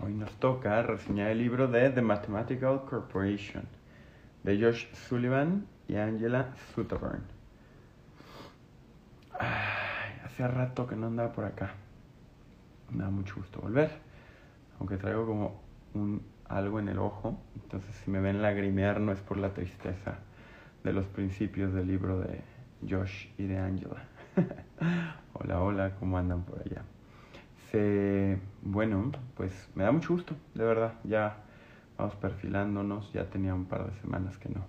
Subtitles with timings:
[0.00, 3.64] Hoy nos toca reseñar el libro de The Mathematical Corporation
[4.44, 7.24] de Josh Sullivan y Angela Sutherland.
[10.24, 11.72] hace rato que no andaba por acá.
[12.90, 13.90] Me da mucho gusto volver,
[14.78, 15.60] aunque traigo como
[15.94, 20.18] un algo en el ojo, entonces si me ven lagrimear no es por la tristeza
[20.84, 22.40] de los principios del libro de
[22.88, 24.04] Josh y de Angela.
[25.32, 26.84] hola, hola, ¿cómo andan por allá?
[28.62, 31.38] Bueno, pues me da mucho gusto, de verdad, ya
[31.96, 34.60] vamos perfilándonos, ya tenía un par de semanas que no,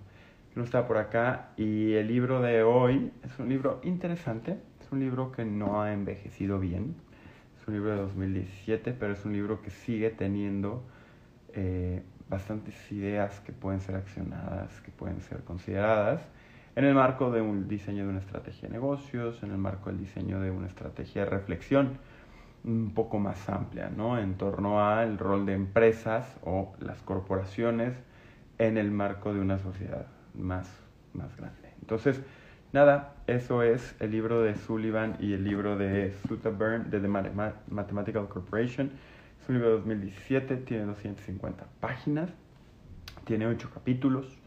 [0.52, 4.90] que no estaba por acá y el libro de hoy es un libro interesante, es
[4.92, 6.94] un libro que no ha envejecido bien,
[7.60, 10.82] es un libro de 2017, pero es un libro que sigue teniendo
[11.54, 16.22] eh, bastantes ideas que pueden ser accionadas, que pueden ser consideradas
[16.76, 19.98] en el marco de un diseño de una estrategia de negocios, en el marco del
[19.98, 21.98] diseño de una estrategia de reflexión
[22.66, 24.18] un poco más amplia, ¿no?
[24.18, 27.94] En torno al rol de empresas o las corporaciones
[28.58, 30.68] en el marco de una sociedad más,
[31.14, 31.72] más grande.
[31.80, 32.20] Entonces,
[32.72, 38.28] nada, eso es el libro de Sullivan y el libro de Sutherland de The Mathematical
[38.28, 38.90] Corporation.
[39.40, 42.30] Es un libro de 2017, tiene 250 páginas,
[43.24, 44.38] tiene 8 capítulos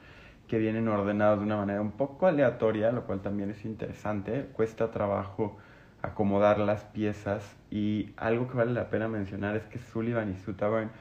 [0.50, 4.50] que vienen ordenados de una manera un poco aleatoria, lo cual también es interesante.
[4.52, 5.58] Cuesta trabajo
[6.02, 10.92] acomodar las piezas y algo que vale la pena mencionar es que Sullivan y Sutherland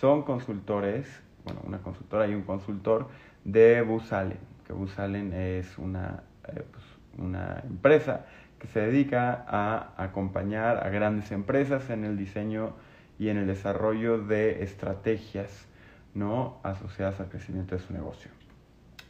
[0.00, 1.06] son consultores,
[1.44, 3.08] bueno, una consultora y un consultor
[3.44, 6.84] de Booz Allen, que Allen es una, eh, pues,
[7.18, 8.26] una empresa
[8.58, 12.74] que se dedica a acompañar a grandes empresas en el diseño
[13.18, 15.68] y en el desarrollo de estrategias
[16.14, 16.60] ¿no?
[16.62, 18.30] asociadas al crecimiento de su negocio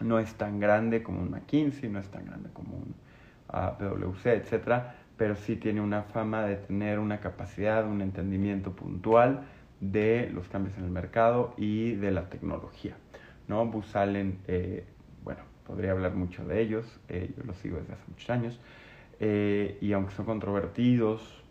[0.01, 2.95] no es tan grande como un McKinsey, no es tan grande como un
[3.49, 9.45] PwC, etcétera, pero sí tiene una fama de tener una capacidad, un entendimiento puntual
[9.81, 12.97] de los cambios en el mercado y de la tecnología.
[13.49, 13.67] ¿no?
[13.67, 14.85] Busalen, eh,
[15.23, 18.61] bueno, podría hablar mucho de ellos, eh, yo los sigo desde hace muchos años,
[19.21, 21.43] eh, y aunque son controvertidos,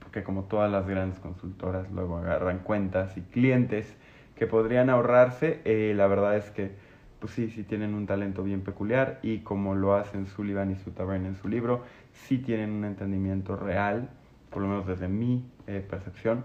[0.00, 3.96] porque como todas las grandes consultoras luego agarran cuentas y clientes
[4.34, 5.62] que podrían ahorrarse,
[5.94, 6.72] la verdad es que
[7.20, 11.26] pues sí, sí tienen un talento bien peculiar y como lo hacen Sullivan y Sutherland
[11.26, 14.08] en su libro, sí tienen un entendimiento real,
[14.50, 16.44] por lo menos desde mi eh, percepción,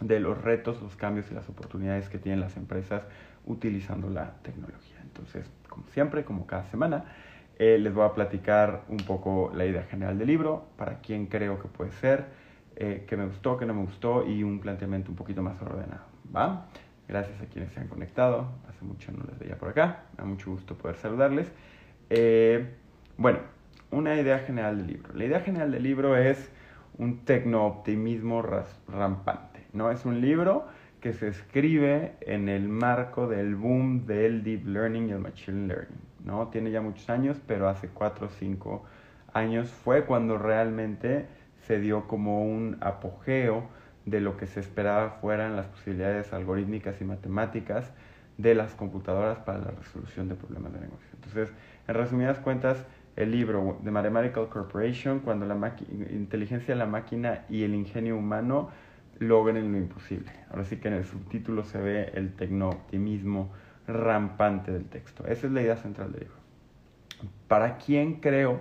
[0.00, 3.02] de los retos, los cambios y las oportunidades que tienen las empresas
[3.46, 4.98] utilizando la tecnología.
[5.02, 7.04] Entonces, como siempre, como cada semana,
[7.58, 11.60] eh, les voy a platicar un poco la idea general del libro, para quién creo
[11.60, 12.26] que puede ser,
[12.76, 16.04] eh, qué me gustó, qué no me gustó y un planteamiento un poquito más ordenado.
[16.34, 16.66] ¿va?
[17.08, 18.48] Gracias a quienes se han conectado.
[18.68, 20.04] Hace mucho no les veía por acá.
[20.12, 21.50] Me da mucho gusto poder saludarles.
[22.10, 22.74] Eh,
[23.16, 23.38] bueno,
[23.90, 25.14] una idea general del libro.
[25.14, 26.50] La idea general del libro es
[26.98, 28.42] un tecno-optimismo
[28.88, 29.64] rampante.
[29.72, 29.90] ¿no?
[29.90, 30.66] Es un libro
[31.00, 36.00] que se escribe en el marco del boom del deep learning y el machine learning.
[36.24, 36.48] ¿no?
[36.48, 38.84] Tiene ya muchos años, pero hace 4 o 5
[39.32, 41.26] años fue cuando realmente
[41.66, 43.77] se dio como un apogeo
[44.10, 47.92] de lo que se esperaba fueran las posibilidades algorítmicas y matemáticas
[48.36, 51.08] de las computadoras para la resolución de problemas de negocio.
[51.14, 51.52] Entonces,
[51.86, 52.84] en resumidas cuentas,
[53.16, 55.74] el libro de Mathematical Corporation, cuando la
[56.10, 58.70] inteligencia de la máquina y el ingenio humano
[59.18, 60.30] logren lo imposible.
[60.50, 63.50] Ahora sí que en el subtítulo se ve el tecno-optimismo
[63.88, 65.26] rampante del texto.
[65.26, 66.36] Esa es la idea central del libro.
[67.48, 68.60] ¿Para quién creo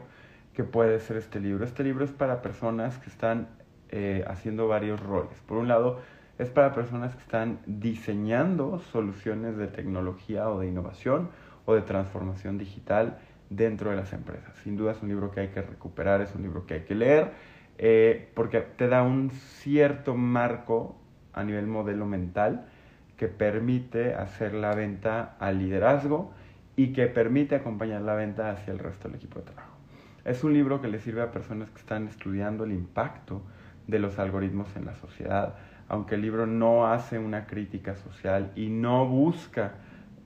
[0.53, 1.63] que puede ser este libro?
[1.63, 3.47] Este libro es para personas que están
[3.89, 5.39] eh, haciendo varios roles.
[5.47, 5.99] Por un lado,
[6.37, 11.29] es para personas que están diseñando soluciones de tecnología o de innovación
[11.65, 13.17] o de transformación digital
[13.49, 14.55] dentro de las empresas.
[14.63, 16.95] Sin duda es un libro que hay que recuperar, es un libro que hay que
[16.95, 17.31] leer,
[17.77, 20.97] eh, porque te da un cierto marco
[21.33, 22.67] a nivel modelo mental
[23.15, 26.31] que permite hacer la venta al liderazgo
[26.75, 29.75] y que permite acompañar la venta hacia el resto del equipo de trabajo.
[30.23, 33.41] Es un libro que le sirve a personas que están estudiando el impacto
[33.87, 35.55] de los algoritmos en la sociedad,
[35.89, 39.75] aunque el libro no hace una crítica social y no busca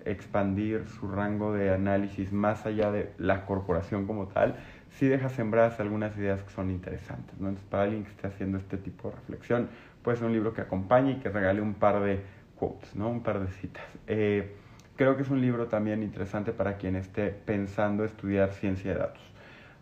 [0.04, 4.56] expandir su rango de análisis más allá de la corporación como tal,
[4.90, 7.40] sí deja sembradas algunas ideas que son interesantes.
[7.40, 7.50] ¿no?
[7.50, 9.70] Entonces, para alguien que esté haciendo este tipo de reflexión,
[10.02, 12.20] puede ser un libro que acompañe y que regale un par de
[12.56, 13.10] quotes, ¿no?
[13.10, 13.86] un par de citas.
[14.08, 14.56] Eh,
[14.96, 19.32] creo que es un libro también interesante para quien esté pensando estudiar ciencia de datos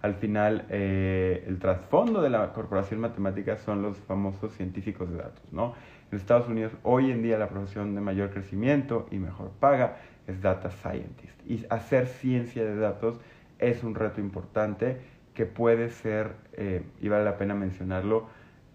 [0.01, 5.43] al final eh, el trasfondo de la corporación matemática son los famosos científicos de datos,
[5.51, 5.73] ¿no?
[6.11, 9.97] En Estados Unidos hoy en día la profesión de mayor crecimiento y mejor paga
[10.27, 11.39] es data scientist.
[11.47, 13.19] Y hacer ciencia de datos
[13.59, 14.97] es un reto importante
[15.33, 18.27] que puede ser, eh, y vale la pena mencionarlo,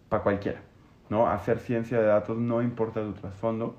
[0.09, 0.61] para cualquiera.
[1.11, 1.29] ¿no?
[1.29, 3.77] Hacer ciencia de datos no importa tu trasfondo.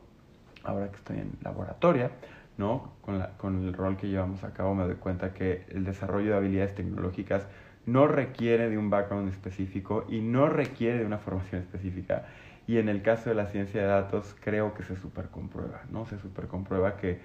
[0.63, 2.11] Ahora que estoy en laboratoria,
[2.57, 2.93] ¿no?
[3.01, 6.31] Con, la, con el rol que llevamos a cabo me doy cuenta que el desarrollo
[6.31, 7.47] de habilidades tecnológicas
[7.85, 12.25] no requiere de un background específico y no requiere de una formación específica.
[12.67, 16.05] Y en el caso de la ciencia de datos creo que se supercomprueba, ¿no?
[16.05, 17.19] Se supercomprueba que,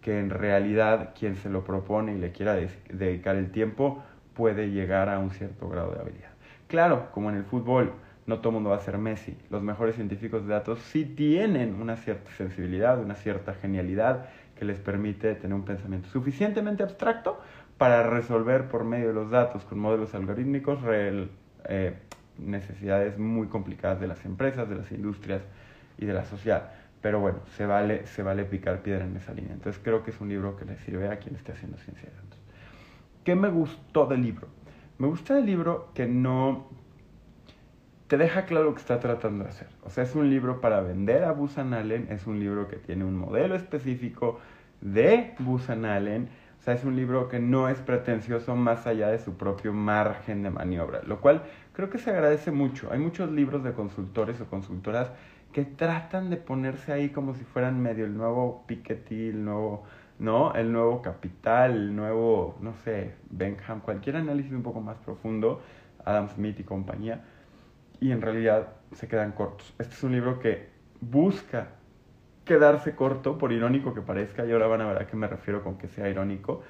[0.00, 4.04] que en realidad quien se lo propone y le quiera dedicar el tiempo
[4.34, 6.30] puede llegar a un cierto grado de habilidad.
[6.68, 7.92] Claro, como en el fútbol,
[8.26, 9.36] no todo el mundo va a ser Messi.
[9.50, 14.78] Los mejores científicos de datos sí tienen una cierta sensibilidad, una cierta genialidad que les
[14.78, 17.40] permite tener un pensamiento suficientemente abstracto
[17.78, 21.98] para resolver por medio de los datos con modelos algorítmicos eh,
[22.38, 25.42] necesidades muy complicadas de las empresas, de las industrias
[25.98, 26.72] y de la sociedad.
[27.00, 29.52] Pero bueno, se vale, se vale picar piedra en esa línea.
[29.52, 32.16] Entonces creo que es un libro que le sirve a quien esté haciendo ciencia de
[32.16, 32.40] datos.
[33.24, 34.48] ¿Qué me gustó del libro?
[34.98, 36.68] Me gusta del libro que no
[38.08, 39.68] te deja claro lo que está tratando de hacer.
[39.82, 43.04] O sea, es un libro para vender a Busan Allen, es un libro que tiene
[43.04, 44.40] un modelo específico
[44.80, 46.28] de Busan Allen,
[46.58, 50.42] o sea, es un libro que no es pretencioso más allá de su propio margen
[50.42, 51.42] de maniobra, lo cual
[51.72, 52.90] creo que se agradece mucho.
[52.90, 55.10] Hay muchos libros de consultores o consultoras
[55.52, 59.84] que tratan de ponerse ahí como si fueran medio el nuevo Piketty, el nuevo,
[60.18, 60.54] ¿no?
[60.54, 65.62] El nuevo Capital, el nuevo, no sé, Benham, cualquier análisis un poco más profundo,
[66.04, 67.24] Adam Smith y compañía
[68.04, 69.74] y en realidad se quedan cortos.
[69.78, 70.68] Este es un libro que
[71.00, 71.68] busca
[72.44, 75.64] quedarse corto, por irónico que parezca, y ahora van a ver a qué me refiero
[75.64, 76.62] con que sea irónico,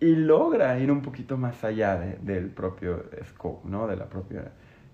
[0.00, 3.86] y logra ir un poquito más allá del propio scope, ¿no?
[3.86, 4.52] de la propia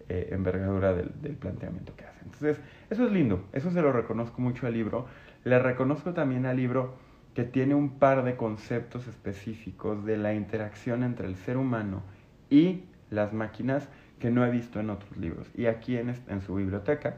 [0.08, 2.18] eh, envergadura del, del, planteamiento que hace.
[2.24, 2.60] Entonces,
[2.90, 5.06] eso es lindo, eso se lo reconozco mucho al libro.
[5.44, 6.96] Le reconozco también al libro
[7.32, 12.02] que tiene un par de conceptos específicos de la interacción entre el ser humano
[12.50, 15.48] y las máquinas que no he visto en otros libros.
[15.54, 17.16] Y aquí en, su biblioteca,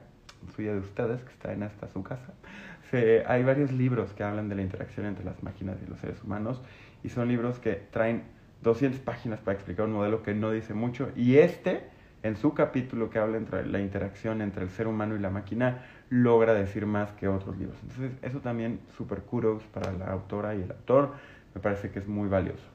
[0.54, 2.32] suya de ustedes, que está en esta su casa,
[3.26, 6.62] hay varios libros que hablan de la interacción entre las máquinas y los seres humanos
[7.02, 8.22] y son libros que traen
[8.62, 11.82] 200 páginas para explicar un modelo que no dice mucho y este,
[12.22, 15.84] en su capítulo que habla entre la interacción entre el ser humano y la máquina,
[16.10, 17.76] logra decir más que otros libros.
[17.82, 21.12] Entonces, eso también super kudos para la autora y el autor,
[21.54, 22.66] me parece que es muy valioso.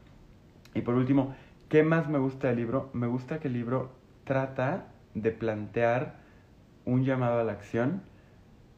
[0.73, 1.35] Y por último,
[1.69, 2.89] ¿qué más me gusta del libro?
[2.93, 6.15] Me gusta que el libro trata de plantear
[6.85, 8.03] un llamado a la acción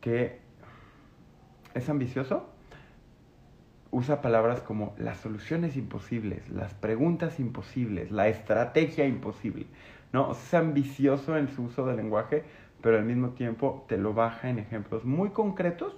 [0.02, 0.40] que
[1.74, 2.50] es ambicioso,
[3.92, 9.68] usa palabras como las soluciones imposibles, las preguntas imposibles, la estrategia imposible.
[10.14, 10.32] ¿no?
[10.32, 12.44] Es ambicioso en su uso del lenguaje,
[12.82, 15.96] pero al mismo tiempo te lo baja en ejemplos muy concretos,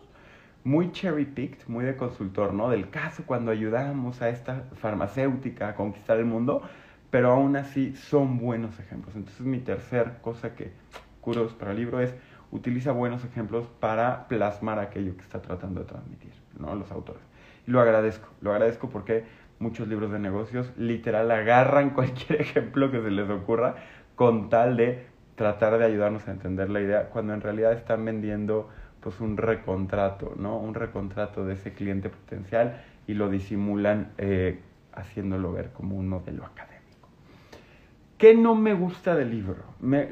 [0.63, 2.69] muy cherry picked, muy de consultor, ¿no?
[2.69, 6.61] Del caso cuando ayudamos a esta farmacéutica a conquistar el mundo,
[7.09, 9.15] pero aún así son buenos ejemplos.
[9.15, 10.71] Entonces mi tercer cosa que
[11.21, 12.13] curos para el libro es
[12.51, 16.75] utiliza buenos ejemplos para plasmar aquello que está tratando de transmitir, ¿no?
[16.75, 17.21] Los autores.
[17.65, 19.25] Y lo agradezco, lo agradezco porque
[19.59, 23.75] muchos libros de negocios literal agarran cualquier ejemplo que se les ocurra
[24.15, 25.05] con tal de
[25.35, 28.69] tratar de ayudarnos a entender la idea, cuando en realidad están vendiendo
[29.01, 30.57] pues un recontrato, ¿no?
[30.57, 34.59] Un recontrato de ese cliente potencial y lo disimulan eh,
[34.93, 36.76] haciéndolo ver como un modelo académico.
[38.17, 39.63] ¿Qué no me gusta del libro?
[39.79, 40.09] Me,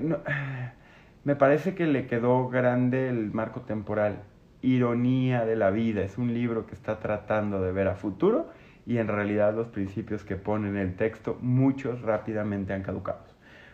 [1.24, 4.21] me parece que le quedó grande el marco temporal.
[4.62, 6.04] Ironía de la vida.
[6.04, 8.52] Es un libro que está tratando de ver a futuro
[8.85, 13.26] y en realidad los principios que pone en el texto, muchos rápidamente han caducado.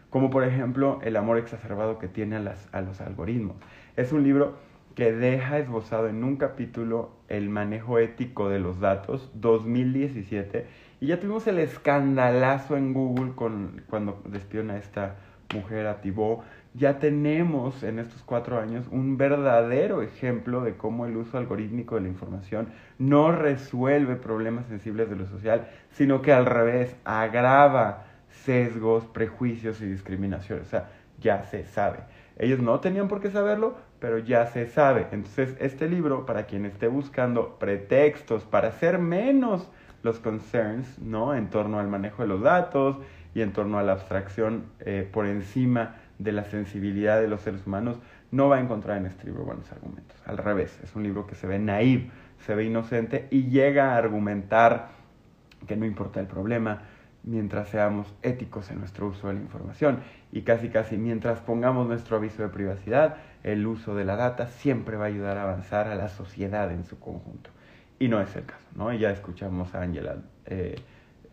[0.10, 3.58] Como por ejemplo el amor exacerbado que tiene a, las, a los algoritmos.
[3.98, 4.56] Es un libro
[4.96, 10.68] que deja esbozado en un capítulo el manejo ético de los datos 2017
[11.01, 15.15] y ya tuvimos el escandalazo en Google con, cuando despidieron a esta
[15.51, 16.43] mujer, a Thibault.
[16.75, 22.01] Ya tenemos en estos cuatro años un verdadero ejemplo de cómo el uso algorítmico de
[22.01, 22.67] la información
[23.00, 29.88] no resuelve problemas sensibles de lo social, sino que al revés agrava sesgos, prejuicios y
[29.88, 30.67] discriminaciones.
[30.67, 32.01] O sea, ya se sabe.
[32.38, 35.08] Ellos no tenían por qué saberlo, pero ya se sabe.
[35.12, 39.67] Entonces, este libro, para quien esté buscando pretextos para ser menos
[40.03, 41.36] los concerns, ¿no?
[41.36, 42.98] En torno al manejo de los datos
[43.34, 47.65] y en torno a la abstracción eh, por encima de la sensibilidad de los seres
[47.65, 47.98] humanos,
[48.31, 50.17] no va a encontrar en este libro buenos argumentos.
[50.25, 52.10] Al revés, es un libro que se ve naive,
[52.46, 54.89] se ve inocente y llega a argumentar
[55.67, 56.84] que no importa el problema
[57.24, 60.00] mientras seamos éticos en nuestro uso de la información
[60.31, 64.98] y casi casi mientras pongamos nuestro aviso de privacidad, el uso de la data siempre
[64.98, 67.51] va a ayudar a avanzar a la sociedad en su conjunto
[68.01, 68.91] y no es el caso, ¿no?
[68.91, 70.15] Ya escuchamos a Angela
[70.48, 70.75] eh,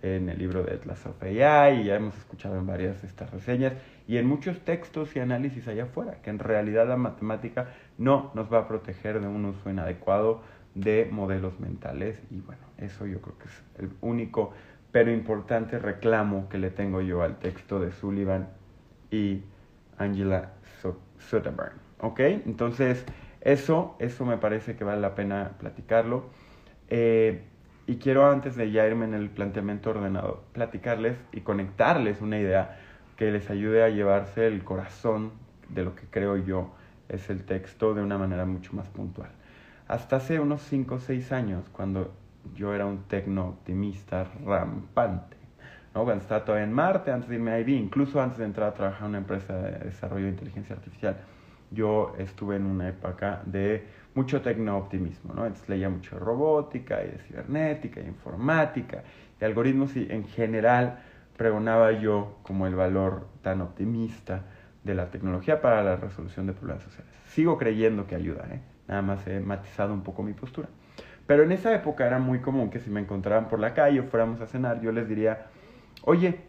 [0.03, 3.73] en el libro de Atlas of AI y ya hemos escuchado en varias estas reseñas
[4.07, 8.53] y en muchos textos y análisis allá afuera, que en realidad la matemática no nos
[8.53, 10.43] va a proteger de un uso inadecuado
[10.75, 14.53] de modelos mentales y bueno, eso yo creo que es el único
[14.93, 18.51] pero importante reclamo que le tengo yo al texto de Sullivan
[19.11, 19.43] y
[19.97, 20.53] Angela
[21.19, 21.77] Soderbergh.
[22.01, 22.21] ¿Ok?
[22.21, 23.07] Entonces,
[23.41, 26.27] eso, eso me parece que vale la pena platicarlo.
[26.91, 27.43] Eh,
[27.87, 32.79] y quiero antes de ya irme en el planteamiento ordenado, platicarles y conectarles una idea
[33.17, 35.33] que les ayude a llevarse el corazón
[35.69, 36.75] de lo que creo yo
[37.09, 39.31] es el texto de una manera mucho más puntual.
[39.89, 42.13] Hasta hace unos 5 o 6 años, cuando
[42.55, 45.37] yo era un tecno optimista rampante,
[45.95, 46.05] ¿no?
[46.05, 48.75] cuando estaba todavía en Marte, antes de irme a IB, incluso antes de entrar a
[48.75, 51.17] trabajar en una empresa de desarrollo de inteligencia artificial,
[51.71, 53.87] yo estuve en una época de
[54.19, 55.47] mucho tecno-optimismo, ¿no?
[55.47, 59.05] Entonces leía mucho de robótica y de cibernética y informática
[59.41, 60.99] y algoritmos y en general
[61.37, 64.43] pregonaba yo como el valor tan optimista
[64.83, 67.13] de la tecnología para la resolución de problemas sociales.
[67.27, 68.61] Sigo creyendo que ayuda, ¿eh?
[68.89, 70.69] Nada más he matizado un poco mi postura.
[71.29, 74.05] Pero en esa época era muy común que si me encontraran por la calle o
[74.05, 75.47] fuéramos a cenar, yo les diría,
[76.03, 76.41] oye,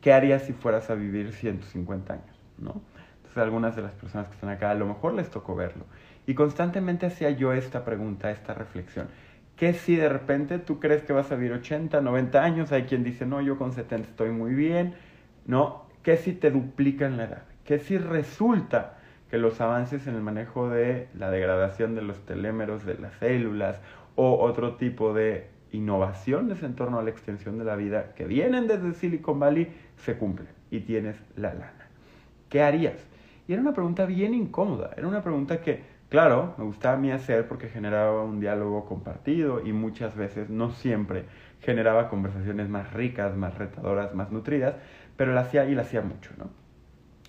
[0.00, 2.40] ¿qué harías si fueras a vivir 150 años?
[2.56, 2.80] ¿No?
[3.16, 5.84] Entonces algunas de las personas que están acá a lo mejor les tocó verlo.
[6.26, 9.08] Y constantemente hacía yo esta pregunta, esta reflexión.
[9.56, 12.72] ¿Qué si de repente tú crees que vas a vivir 80, 90 años?
[12.72, 14.94] Hay quien dice, no, yo con 70 estoy muy bien.
[15.46, 15.86] ¿No?
[16.02, 17.42] ¿Qué si te duplican la edad?
[17.64, 18.98] ¿Qué si resulta
[19.30, 23.80] que los avances en el manejo de la degradación de los telémeros de las células
[24.14, 28.66] o otro tipo de innovaciones en torno a la extensión de la vida que vienen
[28.66, 31.88] desde Silicon Valley se cumplen y tienes la lana.
[32.48, 33.04] ¿Qué harías?
[33.48, 37.10] Y era una pregunta bien incómoda, era una pregunta que, claro, me gustaba a mí
[37.10, 41.24] hacer porque generaba un diálogo compartido y muchas veces, no siempre,
[41.60, 44.74] generaba conversaciones más ricas, más retadoras, más nutridas,
[45.16, 46.50] pero la hacía y la hacía mucho, ¿no?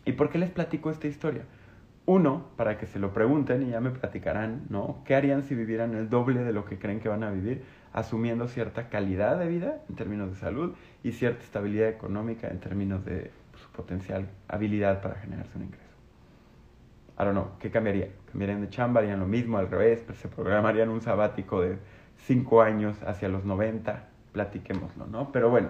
[0.05, 1.43] ¿Y por qué les platico esta historia?
[2.05, 5.01] Uno, para que se lo pregunten y ya me platicarán, ¿no?
[5.05, 8.47] ¿Qué harían si vivieran el doble de lo que creen que van a vivir, asumiendo
[8.47, 13.31] cierta calidad de vida en términos de salud y cierta estabilidad económica en términos de
[13.61, 15.86] su potencial habilidad para generarse un ingreso?
[17.19, 18.09] I don't know, ¿qué cambiaría?
[18.31, 19.01] ¿Cambiarían de chamba?
[19.01, 20.03] ¿Harían lo mismo al revés?
[20.05, 21.77] Pues se programarían un sabático de
[22.25, 24.03] cinco años hacia los 90?
[24.33, 25.31] Platiquémoslo, ¿no?
[25.31, 25.69] Pero bueno,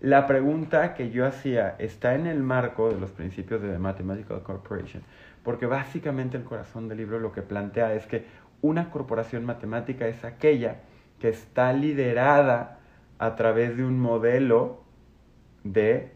[0.00, 4.42] la pregunta que yo hacía está en el marco de los principios de The Mathematical
[4.42, 5.02] Corporation
[5.48, 8.26] porque básicamente el corazón del libro lo que plantea es que
[8.60, 10.82] una corporación matemática es aquella
[11.20, 12.80] que está liderada
[13.18, 14.82] a través de un modelo
[15.64, 16.12] de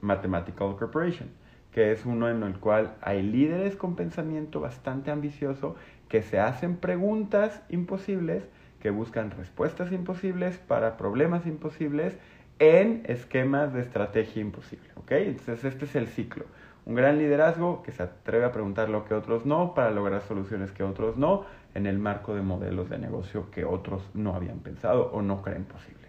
[0.00, 1.30] Mathematical Corporation,
[1.74, 5.74] que es uno en el cual hay líderes con pensamiento bastante ambicioso
[6.08, 8.44] que se hacen preguntas imposibles,
[8.80, 12.16] que buscan respuestas imposibles para problemas imposibles
[12.60, 14.88] en esquemas de estrategia imposible.
[14.94, 15.10] ¿ok?
[15.12, 16.44] Entonces este es el ciclo.
[16.86, 20.70] Un gran liderazgo que se atreve a preguntar lo que otros no para lograr soluciones
[20.70, 25.10] que otros no en el marco de modelos de negocio que otros no habían pensado
[25.12, 26.06] o no creen posibles.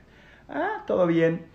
[0.48, 1.48] Ah, todo bien.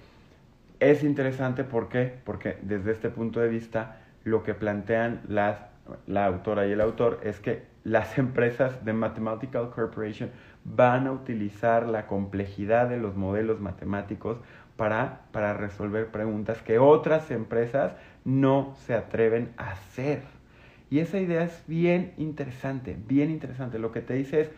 [0.81, 2.13] Es interesante ¿por qué?
[2.25, 7.39] porque desde este punto de vista lo que plantean la autora y el autor es
[7.41, 10.31] que las empresas de Mathematical Corporation
[10.65, 14.39] van a utilizar la complejidad de los modelos matemáticos
[14.77, 17.93] para, para resolver preguntas que otras empresas
[18.25, 20.23] no se atreven a hacer.
[20.91, 23.79] Y esa idea es bien interesante, bien interesante.
[23.79, 24.51] Lo que te dice es,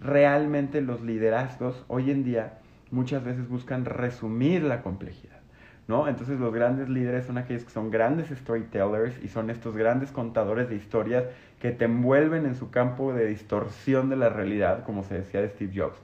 [0.00, 2.58] realmente los liderazgos hoy en día
[2.90, 5.37] muchas veces buscan resumir la complejidad,
[5.88, 6.06] ¿no?
[6.06, 10.68] Entonces los grandes líderes son aquellos que son grandes storytellers y son estos grandes contadores
[10.68, 11.24] de historias
[11.60, 15.48] que te envuelven en su campo de distorsión de la realidad, como se decía de
[15.48, 15.98] Steve Jobs.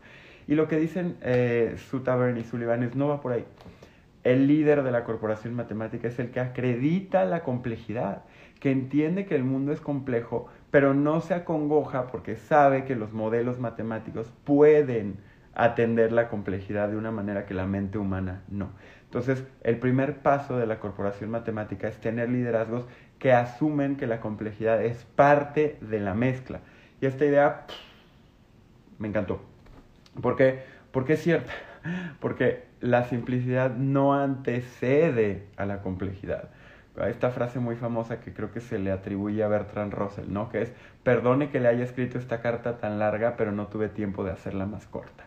[0.49, 3.45] Y lo que dicen eh, y Sullivan es, no va por ahí.
[4.25, 8.23] El líder de la corporación matemática es el que acredita la complejidad,
[8.61, 13.13] que entiende que el mundo es complejo, pero no se acongoja porque sabe que los
[13.13, 15.19] modelos matemáticos pueden
[15.55, 18.71] atender la complejidad de una manera que la mente humana no.
[19.15, 22.85] Entonces, el primer paso de la corporación matemática es tener liderazgos
[23.21, 26.63] que asumen que la complejidad es parte de la mezcla.
[27.01, 27.65] Y esta idea
[28.99, 29.41] me encantó.
[30.21, 30.65] ¿Por qué?
[30.91, 31.53] Porque es cierta.
[32.21, 36.49] Porque la simplicidad no antecede a la complejidad.
[37.07, 40.49] Esta frase muy famosa que creo que se le atribuye a Bertrand Russell, ¿no?
[40.49, 40.73] Que es,
[41.05, 44.67] perdone que le haya escrito esta carta tan larga, pero no tuve tiempo de hacerla
[44.67, 45.25] más corta,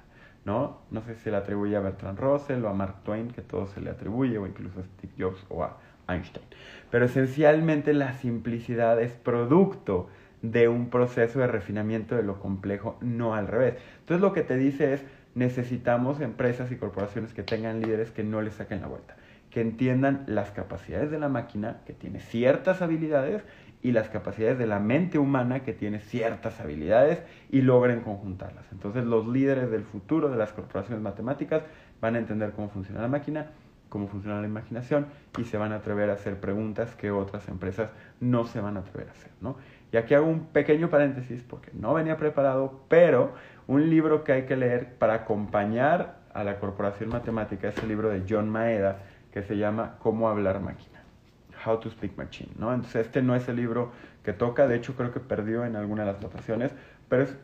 [0.48, 0.80] ¿no?
[0.92, 3.68] No sé si se le atribuye a Bertrand Russell o a Mark Twain, que todo
[3.68, 5.78] se le atribuye, o incluso a Steve Jobs o a
[6.08, 6.46] Einstein.
[6.90, 10.08] Pero esencialmente la simplicidad es producto
[10.42, 13.76] de un proceso de refinamiento de lo complejo, no al revés.
[14.00, 15.04] Entonces lo que te dice es,
[15.36, 19.18] necesitamos empresas y corporaciones que tengan líderes que no les saquen la vuelta,
[19.50, 23.44] que entiendan las capacidades de la máquina, que tiene ciertas habilidades,
[23.82, 28.66] y las capacidades de la mente humana, que tiene ciertas habilidades, y logren conjuntarlas.
[28.72, 31.64] Entonces los líderes del futuro de las corporaciones matemáticas
[32.02, 33.48] van a entender cómo funciona la máquina,
[33.90, 37.92] cómo funciona la imaginación, y se van a atrever a hacer preguntas que otras empresas
[38.20, 39.32] no se van a atrever a hacer.
[39.42, 39.58] ¿no?
[39.92, 43.34] Y aquí hago un pequeño paréntesis porque no venía preparado, pero
[43.68, 48.10] un libro que hay que leer para acompañar a la corporación matemática es el libro
[48.10, 49.00] de John Maeda
[49.38, 51.04] que se llama Cómo hablar máquina,
[51.64, 52.74] How to Speak Machine, ¿no?
[52.74, 53.92] Entonces este no es el libro
[54.24, 56.72] que toca, de hecho creo que perdió en alguna de las votaciones,
[57.08, 57.38] pero es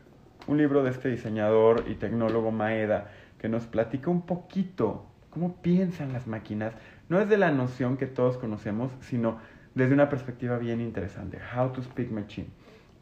[0.48, 6.12] un libro de este diseñador y tecnólogo Maeda que nos platica un poquito cómo piensan
[6.12, 6.74] las máquinas,
[7.08, 9.38] no es de la noción que todos conocemos, sino
[9.76, 11.38] desde una perspectiva bien interesante.
[11.56, 12.48] How to Speak Machine.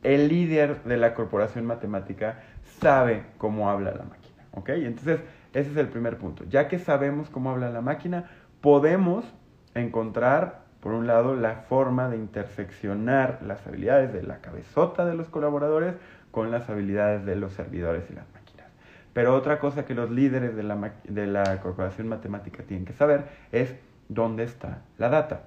[0.03, 2.41] El líder de la corporación matemática
[2.81, 4.45] sabe cómo habla la máquina.
[4.53, 4.69] ¿Ok?
[4.71, 5.21] Entonces,
[5.55, 6.45] ese es el primer punto.
[6.49, 8.31] Ya que sabemos cómo habla la máquina,
[8.63, 9.27] podemos
[9.75, 15.29] encontrar, por un lado, la forma de interseccionar las habilidades de la cabezota de los
[15.29, 15.95] colaboradores
[16.31, 18.69] con las habilidades de los servidores y las máquinas.
[19.13, 23.27] Pero otra cosa que los líderes de la, de la corporación matemática tienen que saber
[23.53, 23.75] es
[24.09, 25.43] dónde está la data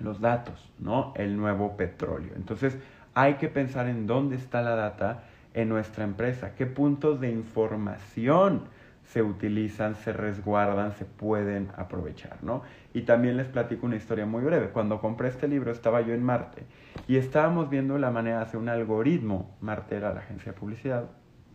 [0.00, 1.12] los datos, ¿no?
[1.16, 2.32] El nuevo petróleo.
[2.36, 2.76] Entonces,
[3.14, 5.22] hay que pensar en dónde está la data
[5.54, 8.64] en nuestra empresa, qué puntos de información
[9.06, 12.62] se utilizan, se resguardan, se pueden aprovechar, ¿no?
[12.92, 14.70] Y también les platico una historia muy breve.
[14.70, 16.64] Cuando compré este libro estaba yo en Marte
[17.06, 19.56] y estábamos viendo la manera de hacer un algoritmo.
[19.60, 21.04] Marte era la agencia de publicidad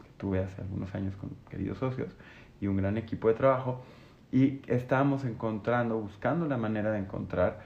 [0.04, 2.16] que tuve hace algunos años con queridos socios
[2.62, 3.84] y un gran equipo de trabajo
[4.32, 7.60] y estábamos encontrando, buscando la manera de encontrar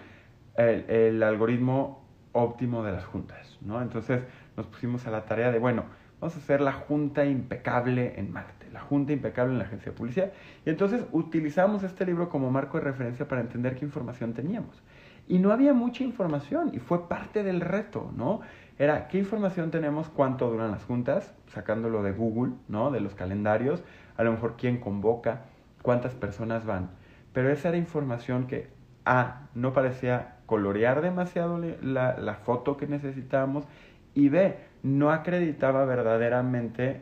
[0.58, 3.82] el, algoritmo óptimo de las juntas, ¿no?
[3.82, 4.24] Entonces
[4.58, 5.84] nos pusimos a la tarea de, bueno,
[6.26, 9.96] vamos a hacer la junta impecable en Marte, la junta impecable en la agencia de
[9.96, 10.32] publicidad.
[10.66, 14.82] Y entonces utilizamos este libro como marco de referencia para entender qué información teníamos.
[15.28, 18.42] Y no había mucha información y fue parte del reto, ¿no?
[18.80, 22.90] Era qué información tenemos, cuánto duran las juntas, sacándolo de Google, ¿no?
[22.90, 23.84] De los calendarios,
[24.18, 25.44] a lo mejor quién convoca,
[25.84, 26.90] cuántas personas van.
[27.34, 28.70] Pero esa era información que
[29.06, 33.68] A, no parecía colorear demasiado la, la foto que necesitábamos
[34.16, 37.02] y B, no acreditaba verdaderamente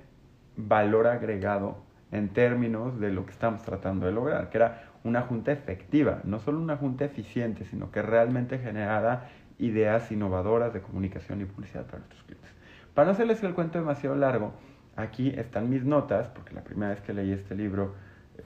[0.55, 5.51] valor agregado en términos de lo que estamos tratando de lograr, que era una junta
[5.51, 9.27] efectiva, no solo una junta eficiente, sino que realmente generara
[9.59, 12.49] ideas innovadoras de comunicación y publicidad para nuestros clientes.
[12.93, 14.53] Para no hacerles el cuento demasiado largo,
[14.95, 17.95] aquí están mis notas, porque la primera vez que leí este libro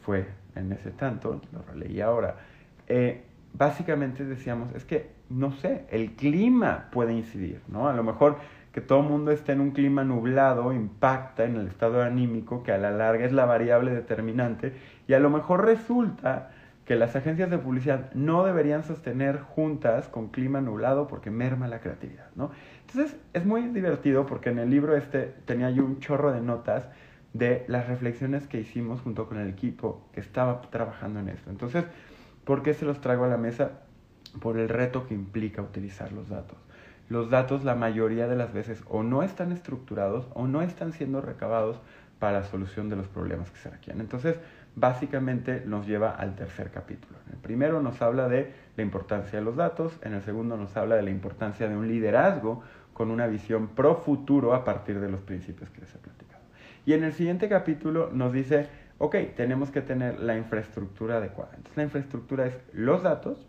[0.01, 2.37] fue en ese tanto, lo releí ahora.
[2.87, 3.23] Eh,
[3.53, 7.87] básicamente decíamos, es que, no sé, el clima puede incidir, ¿no?
[7.87, 8.37] A lo mejor
[8.71, 12.71] que todo el mundo esté en un clima nublado impacta en el estado anímico, que
[12.71, 14.73] a la larga es la variable determinante,
[15.07, 16.51] y a lo mejor resulta
[16.85, 21.81] que las agencias de publicidad no deberían sostener juntas con clima nublado porque merma la
[21.81, 22.51] creatividad, ¿no?
[22.87, 26.87] Entonces es muy divertido porque en el libro este tenía yo un chorro de notas
[27.33, 31.49] de las reflexiones que hicimos junto con el equipo que estaba trabajando en esto.
[31.49, 31.85] Entonces,
[32.47, 33.71] ¿Por qué se los traigo a la mesa?
[34.41, 36.57] Por el reto que implica utilizar los datos.
[37.09, 41.21] Los datos la mayoría de las veces o no están estructurados o no están siendo
[41.21, 41.79] recabados
[42.19, 44.01] para la solución de los problemas que se requieren.
[44.01, 44.37] Entonces,
[44.75, 47.17] básicamente nos lleva al tercer capítulo.
[47.27, 50.75] En el primero nos habla de la importancia de los datos, en el segundo nos
[50.75, 52.63] habla de la importancia de un liderazgo
[52.93, 56.43] con una visión pro futuro a partir de los principios que les he platicado.
[56.85, 61.51] Y en el siguiente capítulo nos dice ok, tenemos que tener la infraestructura adecuada.
[61.55, 63.45] Entonces la infraestructura es los datos,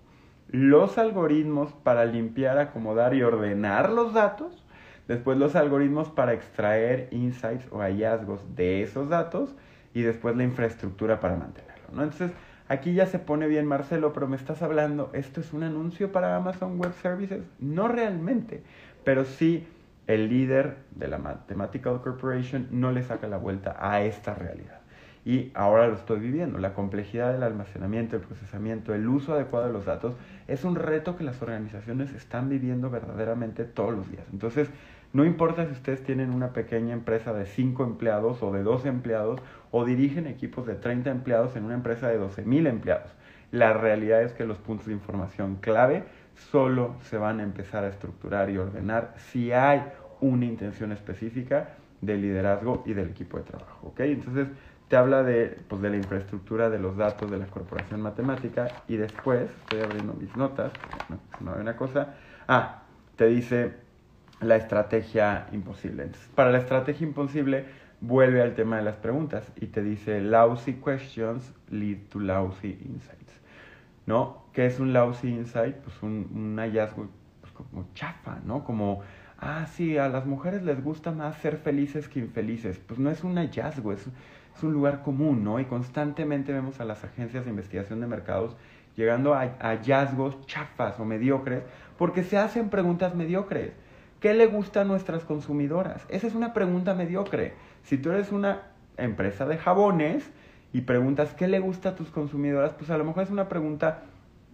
[0.48, 4.64] los algoritmos para limpiar, acomodar y ordenar los datos,
[5.06, 9.54] después los algoritmos para extraer insights o hallazgos de esos datos
[9.94, 11.88] y después la infraestructura para mantenerlo.
[11.90, 12.32] Entonces
[12.68, 16.36] aquí ya se pone bien Marcelo, pero me estás hablando, ¿esto es un anuncio para
[16.36, 17.44] Amazon Web Services?
[17.58, 18.62] No realmente,
[19.04, 19.66] pero sí
[20.06, 24.80] el líder de la Mathematical Corporation no le saca la vuelta a esta realidad
[25.24, 26.58] y ahora lo estoy viviendo.
[26.58, 30.14] La complejidad del almacenamiento, el procesamiento, el uso adecuado de los datos
[30.46, 34.24] es un reto que las organizaciones están viviendo verdaderamente todos los días.
[34.32, 34.70] Entonces,
[35.12, 39.40] no importa si ustedes tienen una pequeña empresa de 5 empleados o de 12 empleados
[39.70, 43.10] o dirigen equipos de 30 empleados en una empresa de 12.000 empleados.
[43.50, 46.04] La realidad es que los puntos de información clave
[46.50, 49.82] solo se van a empezar a estructurar y ordenar si hay
[50.20, 53.88] una intención específica del liderazgo y del equipo de trabajo.
[53.88, 54.00] ¿ok?
[54.00, 54.48] Entonces,
[54.88, 58.96] te habla de, pues, de la infraestructura de los datos de la corporación matemática y
[58.96, 60.72] después, estoy abriendo mis notas,
[61.08, 62.14] no, no hay una cosa,
[62.48, 62.82] ah,
[63.16, 63.74] te dice
[64.40, 66.04] la estrategia imposible.
[66.04, 67.66] Entonces, para la estrategia imposible
[68.00, 73.40] vuelve al tema de las preguntas y te dice, lousy questions lead to lousy insights.
[74.06, 74.44] ¿No?
[74.54, 75.76] ¿Qué es un lousy insight?
[75.76, 77.08] Pues un, hallazgo
[77.40, 78.64] pues, como chafa, ¿no?
[78.64, 79.02] Como,
[79.38, 82.78] ah, sí, a las mujeres les gusta más ser felices que infelices.
[82.78, 84.06] Pues no es un hallazgo, es,
[84.58, 85.60] es un lugar común, ¿no?
[85.60, 88.56] Y constantemente vemos a las agencias de investigación de mercados
[88.96, 91.62] llegando a, hallazgos chafas o mediocres
[91.96, 93.72] porque se hacen preguntas mediocres.
[94.18, 96.04] ¿Qué le gusta a nuestras consumidoras?
[96.08, 97.54] Esa es una pregunta mediocre.
[97.84, 98.62] Si tú eres una
[98.96, 100.28] empresa de jabones
[100.72, 104.02] y preguntas qué le gusta a tus consumidoras, pues a lo mejor es una pregunta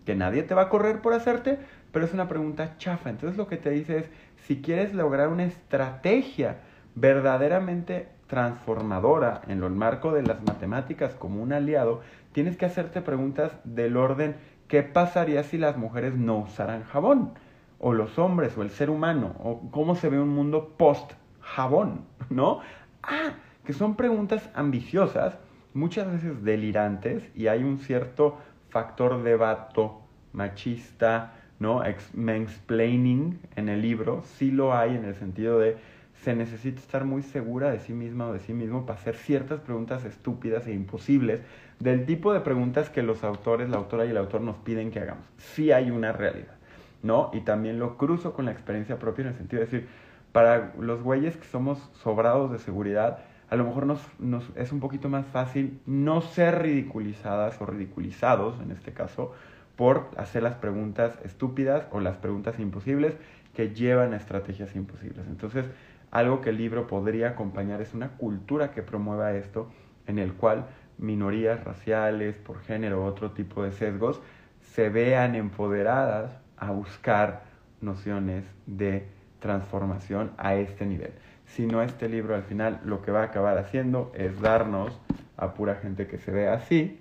[0.05, 1.59] que nadie te va a correr por hacerte,
[1.93, 3.09] pero es una pregunta chafa.
[3.09, 4.11] Entonces lo que te dice es,
[4.47, 6.59] si quieres lograr una estrategia
[6.95, 12.01] verdaderamente transformadora en el marco de las matemáticas como un aliado,
[12.33, 14.35] tienes que hacerte preguntas del orden,
[14.66, 17.35] ¿qué pasaría si las mujeres no usaran jabón?
[17.79, 22.07] O los hombres, o el ser humano, o cómo se ve un mundo post jabón,
[22.29, 22.59] ¿no?
[23.05, 25.38] Ah, que son preguntas ambiciosas,
[25.73, 30.01] muchas veces delirantes, y hay un cierto factor de vato
[30.33, 31.83] machista, ¿no?
[32.14, 35.93] Mansplaining en el libro, sí lo hay en el sentido de
[36.24, 39.60] se necesita estar muy segura de sí misma o de sí mismo para hacer ciertas
[39.60, 41.42] preguntas estúpidas e imposibles
[41.78, 45.00] del tipo de preguntas que los autores, la autora y el autor nos piden que
[45.00, 45.26] hagamos.
[45.37, 46.54] Sí hay una realidad,
[47.02, 47.30] ¿no?
[47.34, 49.88] Y también lo cruzo con la experiencia propia en el sentido de decir,
[50.32, 53.18] para los güeyes que somos sobrados de seguridad,
[53.50, 58.58] a lo mejor nos, nos, es un poquito más fácil no ser ridiculizadas o ridiculizados,
[58.62, 59.32] en este caso,
[59.76, 63.14] por hacer las preguntas estúpidas o las preguntas imposibles
[63.54, 65.26] que llevan a estrategias imposibles.
[65.28, 65.66] Entonces,
[66.14, 69.68] algo que el libro podría acompañar es una cultura que promueva esto,
[70.07, 74.22] en el cual minorías raciales, por género, otro tipo de sesgos,
[74.61, 77.42] se vean empoderadas a buscar
[77.81, 79.09] nociones de
[79.40, 81.12] transformación a este nivel.
[81.46, 84.96] Si no, este libro al final lo que va a acabar haciendo es darnos
[85.37, 87.00] a pura gente que se ve así,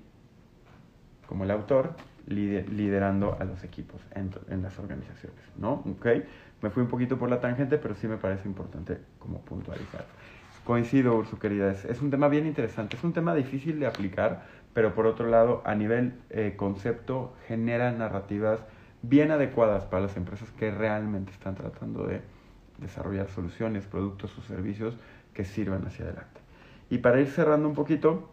[1.28, 1.96] como el autor,
[2.26, 5.84] liderando a los equipos en, las organizaciones, ¿no?
[5.98, 6.24] ¿Okay?
[6.64, 10.06] Me fui un poquito por la tangente, pero sí me parece importante como puntualizar.
[10.64, 14.96] Coincido, Ursu, querida, es, un tema bien interesante, es un tema difícil de aplicar, pero
[14.96, 18.62] por otro lado, a nivel eh, concepto, genera narrativas
[19.02, 22.22] bien adecuadas para las empresas que realmente están tratando de
[22.78, 24.96] desarrollar soluciones, productos o servicios
[25.34, 26.40] que sirvan hacia adelante.
[26.90, 28.30] Y para ir cerrando un poquito,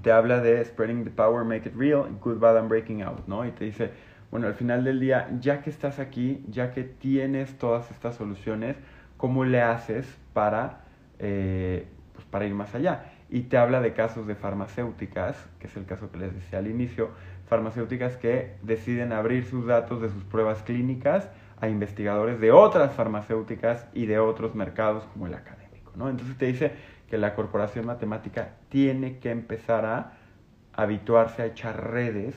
[0.00, 3.44] te habla de spreading the power, make it real, good, bad, and breaking out, ¿no?
[3.44, 3.90] Y te dice,
[4.34, 8.74] bueno, al final del día, ya que estás aquí, ya que tienes todas estas soluciones,
[9.16, 10.80] ¿cómo le haces para,
[11.20, 13.12] eh, pues para ir más allá?
[13.30, 16.66] Y te habla de casos de farmacéuticas, que es el caso que les decía al
[16.66, 17.10] inicio,
[17.46, 23.86] farmacéuticas que deciden abrir sus datos de sus pruebas clínicas a investigadores de otras farmacéuticas
[23.94, 25.92] y de otros mercados como el académico.
[25.94, 26.08] ¿no?
[26.10, 26.72] Entonces te dice
[27.08, 30.14] que la corporación matemática tiene que empezar a
[30.72, 32.34] habituarse a echar redes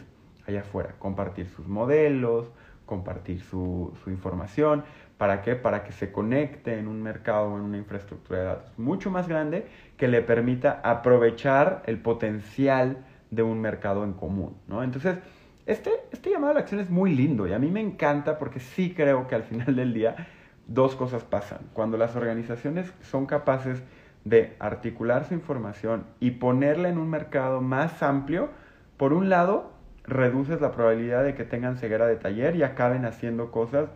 [0.47, 2.51] allá afuera, compartir sus modelos,
[2.85, 4.83] compartir su, su información.
[5.17, 5.55] ¿Para qué?
[5.55, 9.27] Para que se conecte en un mercado o en una infraestructura de datos mucho más
[9.27, 14.57] grande que le permita aprovechar el potencial de un mercado en común.
[14.67, 14.83] ¿no?
[14.83, 15.17] Entonces,
[15.65, 18.59] este, este llamado a la acción es muy lindo y a mí me encanta porque
[18.59, 20.27] sí creo que al final del día
[20.67, 21.59] dos cosas pasan.
[21.73, 23.81] Cuando las organizaciones son capaces
[24.23, 28.49] de articular su información y ponerla en un mercado más amplio,
[28.97, 29.71] por un lado,
[30.07, 33.89] reduces la probabilidad de que tengan ceguera de taller y acaben haciendo cosas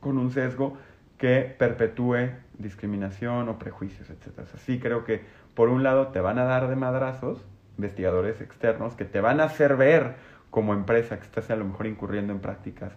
[0.00, 0.76] con un sesgo
[1.16, 4.40] que perpetúe discriminación o prejuicios, etc.
[4.54, 5.22] Así creo que
[5.54, 7.44] por un lado te van a dar de madrazos
[7.76, 10.16] investigadores externos que te van a hacer ver
[10.50, 12.92] como empresa que estás a lo mejor incurriendo en prácticas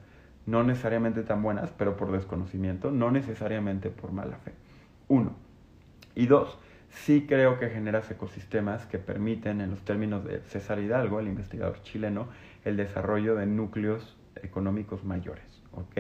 [0.46, 4.54] no necesariamente tan buenas, pero por desconocimiento, no necesariamente por mala fe.
[5.08, 5.34] Uno.
[6.16, 6.58] Y dos,
[6.92, 11.82] sí creo que generas ecosistemas que permiten, en los términos de César Hidalgo, el investigador
[11.82, 12.28] chileno,
[12.64, 15.46] el desarrollo de núcleos económicos mayores.
[15.74, 15.98] ¿ok?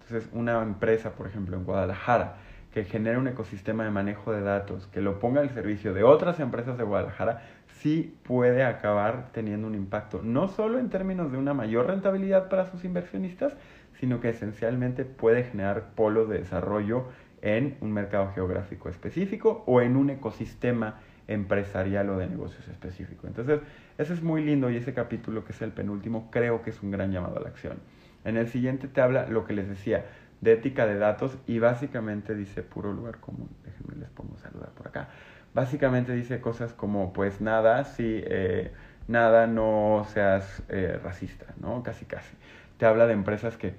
[0.00, 2.36] Entonces, una empresa, por ejemplo, en Guadalajara,
[2.72, 6.40] que genere un ecosistema de manejo de datos, que lo ponga al servicio de otras
[6.40, 7.42] empresas de Guadalajara,
[7.80, 12.66] sí puede acabar teniendo un impacto, no solo en términos de una mayor rentabilidad para
[12.70, 13.54] sus inversionistas,
[13.98, 17.08] sino que esencialmente puede generar polos de desarrollo
[17.42, 23.26] en un mercado geográfico específico o en un ecosistema empresarial o de negocios específico.
[23.26, 23.60] Entonces,
[23.98, 26.90] ese es muy lindo y ese capítulo que es el penúltimo creo que es un
[26.90, 27.78] gran llamado a la acción.
[28.24, 30.06] En el siguiente te habla lo que les decía
[30.40, 33.48] de ética de datos y básicamente dice puro lugar común.
[33.64, 35.08] Déjenme les pongo saludar por acá
[35.54, 38.70] básicamente dice cosas como, pues nada, si eh,
[39.08, 41.82] nada, no seas eh, racista, ¿no?
[41.82, 42.34] Casi, casi.
[42.78, 43.74] Te habla de empresas que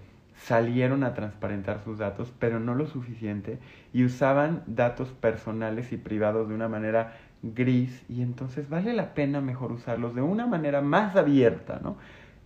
[0.45, 3.59] salieron a transparentar sus datos, pero no lo suficiente,
[3.93, 9.41] y usaban datos personales y privados de una manera gris, y entonces vale la pena
[9.41, 11.97] mejor usarlos de una manera más abierta, ¿no?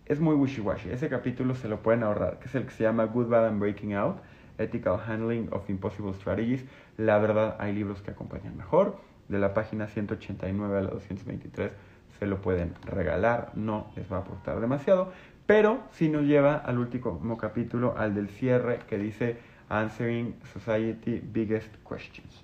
[0.06, 0.92] Es muy wishy-washy.
[0.92, 3.60] Ese capítulo se lo pueden ahorrar, que es el que se llama Good, Bad and
[3.60, 4.18] Breaking Out,
[4.58, 6.66] Ethical Handling of Impossible Strategies.
[6.98, 8.98] La verdad, hay libros que acompañan mejor.
[9.28, 11.72] De la página 189 a la 223
[12.20, 15.12] se lo pueden regalar, no les va a aportar demasiado,
[15.46, 19.38] pero sí nos lleva al último capítulo, al del cierre, que dice
[19.70, 22.44] Answering Society Biggest Questions.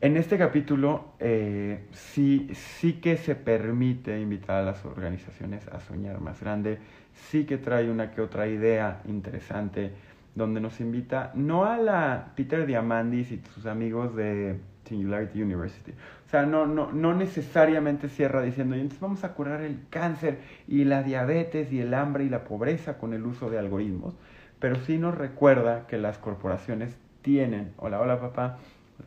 [0.00, 6.20] En este capítulo eh, sí, sí que se permite invitar a las organizaciones a soñar
[6.20, 6.78] más grande,
[7.14, 9.92] sí que trae una que otra idea interesante,
[10.34, 15.92] donde nos invita no a la Peter Diamandis y sus amigos de Singularity University.
[16.26, 20.38] O sea, no, no, no necesariamente cierra diciendo, y entonces vamos a curar el cáncer
[20.66, 24.14] y la diabetes y el hambre y la pobreza con el uso de algoritmos,
[24.58, 28.58] pero sí nos recuerda que las corporaciones tienen, hola, hola papá,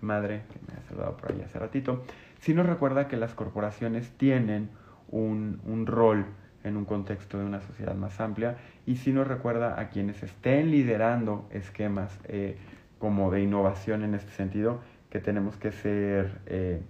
[0.02, 2.04] madre, que me ha saludado por ahí hace ratito,
[2.40, 4.70] sí nos recuerda que las corporaciones tienen
[5.10, 6.26] un, un rol
[6.63, 10.72] en un contexto de una sociedad más amplia y sí nos recuerda a quienes estén
[10.72, 12.58] liderando esquemas eh,
[13.00, 16.82] como de innovación en este sentido, que tenemos que ser, eh,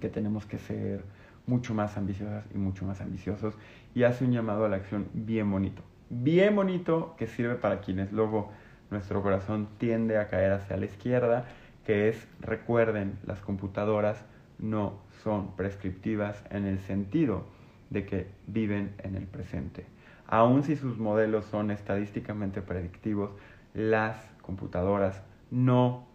[0.00, 1.04] que tenemos que ser
[1.46, 3.54] mucho más ambiciosas y mucho más ambiciosos
[3.94, 8.12] y hace un llamado a la acción bien bonito, bien bonito que sirve para quienes
[8.12, 8.50] luego
[8.90, 11.44] nuestro corazón tiende a caer hacia la izquierda,
[11.84, 14.24] que es recuerden, las computadoras
[14.58, 17.44] no son prescriptivas en el sentido
[17.90, 19.86] de que viven en el presente.
[20.26, 23.30] Aun si sus modelos son estadísticamente predictivos,
[23.74, 26.06] las computadoras no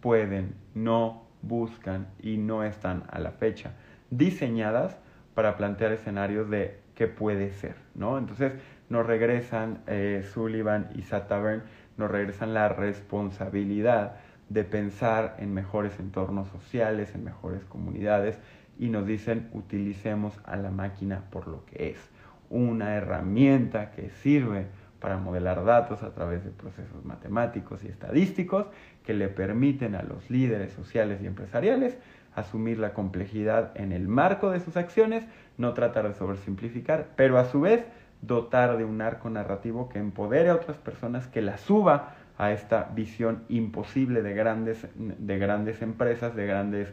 [0.00, 3.72] pueden, no buscan y no están a la fecha
[4.10, 4.98] diseñadas
[5.34, 8.18] para plantear escenarios de qué puede ser, ¿no?
[8.18, 8.52] Entonces
[8.88, 11.62] nos regresan eh, Sullivan y Satavern,
[11.96, 14.16] nos regresan la responsabilidad
[14.48, 18.40] de pensar en mejores entornos sociales, en mejores comunidades
[18.78, 22.10] y nos dicen utilicemos a la máquina por lo que es,
[22.50, 24.66] una herramienta que sirve
[25.00, 28.66] para modelar datos a través de procesos matemáticos y estadísticos
[29.04, 31.96] que le permiten a los líderes sociales y empresariales
[32.34, 35.24] asumir la complejidad en el marco de sus acciones,
[35.56, 37.84] no tratar de sobresimplificar, pero a su vez
[38.22, 42.90] dotar de un arco narrativo que empodere a otras personas, que la suba a esta
[42.94, 46.92] visión imposible de grandes, de grandes empresas, de grandes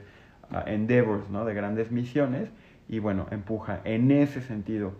[0.52, 1.46] uh, endeavors, ¿no?
[1.46, 2.50] de grandes misiones,
[2.88, 4.94] y bueno, empuja en ese sentido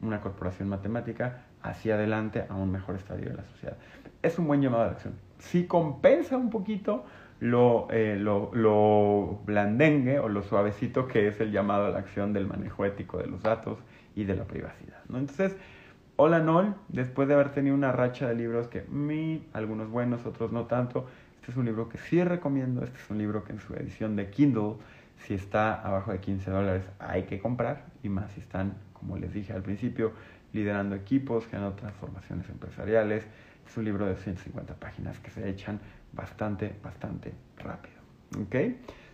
[0.00, 3.76] una corporación matemática hacia adelante a un mejor estadio de la sociedad.
[4.22, 5.14] Es un buen llamado de acción.
[5.38, 7.04] Si compensa un poquito
[7.40, 12.32] lo, eh, lo, lo, blandengue o lo suavecito que es el llamado a la acción
[12.32, 13.78] del manejo ético de los datos
[14.14, 14.98] y de la privacidad.
[15.08, 15.18] ¿no?
[15.18, 15.56] Entonces,
[16.16, 20.52] Hola Nol, después de haber tenido una racha de libros que mi, algunos buenos, otros
[20.52, 21.06] no tanto,
[21.40, 24.14] este es un libro que sí recomiendo, este es un libro que en su edición
[24.14, 24.74] de Kindle,
[25.16, 29.32] si está abajo de 15 dólares, hay que comprar, y más si están, como les
[29.32, 30.12] dije al principio,
[30.52, 33.26] liderando equipos, generando transformaciones empresariales.
[33.66, 35.80] Es un libro de 150 páginas que se echan
[36.12, 37.96] bastante, bastante rápido.
[38.40, 38.54] ¿Ok?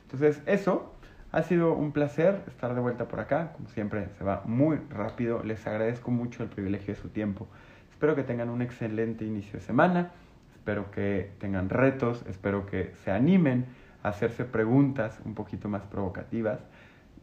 [0.02, 0.94] Entonces, eso
[1.30, 3.52] ha sido un placer estar de vuelta por acá.
[3.52, 5.42] Como siempre, se va muy rápido.
[5.42, 7.46] Les agradezco mucho el privilegio de su tiempo.
[7.90, 10.12] Espero que tengan un excelente inicio de semana.
[10.52, 12.24] Espero que tengan retos.
[12.28, 13.66] Espero que se animen
[14.02, 16.60] a hacerse preguntas un poquito más provocativas.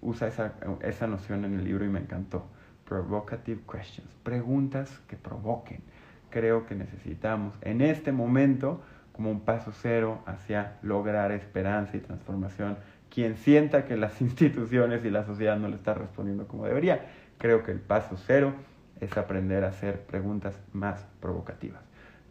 [0.01, 2.45] Usa esa, esa noción en el libro y me encantó.
[2.88, 4.10] Provocative questions.
[4.24, 5.82] Preguntas que provoquen.
[6.30, 12.78] Creo que necesitamos en este momento como un paso cero hacia lograr esperanza y transformación
[13.10, 17.06] quien sienta que las instituciones y la sociedad no le están respondiendo como debería.
[17.38, 18.54] Creo que el paso cero
[19.00, 21.82] es aprender a hacer preguntas más provocativas.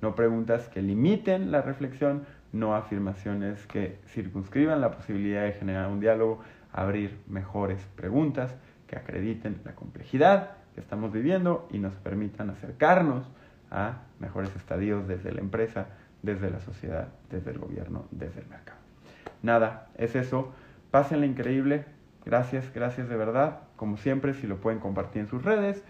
[0.03, 6.01] No preguntas que limiten la reflexión, no afirmaciones que circunscriban la posibilidad de generar un
[6.01, 6.41] diálogo,
[6.73, 8.55] abrir mejores preguntas
[8.97, 13.27] acrediten la complejidad que estamos viviendo y nos permitan acercarnos
[13.71, 15.87] a mejores estadios desde la empresa,
[16.23, 18.79] desde la sociedad, desde el gobierno, desde el mercado.
[19.43, 20.53] Nada, es eso.
[20.91, 21.85] Pásenla increíble.
[22.25, 23.61] Gracias, gracias de verdad.
[23.77, 25.85] Como siempre, si lo pueden compartir en sus redes,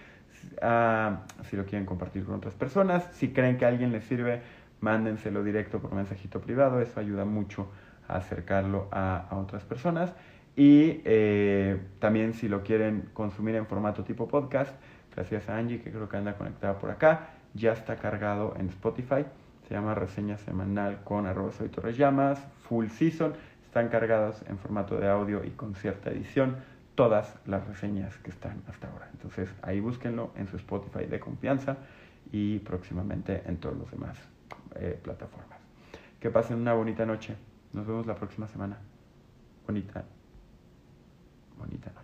[0.62, 1.14] uh,
[1.44, 4.42] si lo quieren compartir con otras personas, si creen que a alguien les sirve,
[4.80, 6.80] mándenselo directo por mensajito privado.
[6.80, 7.70] Eso ayuda mucho
[8.08, 10.12] a acercarlo a otras personas.
[10.56, 14.74] Y eh, también si lo quieren consumir en formato tipo podcast,
[15.14, 19.24] gracias a Angie que creo que anda conectada por acá, ya está cargado en Spotify.
[19.68, 23.32] Se llama Reseña Semanal con arroba soy Torres Llamas, Full Season
[23.74, 26.58] están cargados en formato de audio y con cierta edición
[26.94, 29.08] todas las reseñas que están hasta ahora.
[29.12, 31.78] Entonces ahí búsquenlo en su Spotify de confianza
[32.30, 34.16] y próximamente en todos los demás
[34.76, 35.58] eh, plataformas.
[36.20, 37.34] Que pasen una bonita noche.
[37.72, 38.78] Nos vemos la próxima semana.
[39.66, 40.04] Bonita,
[41.56, 42.03] bonita noche.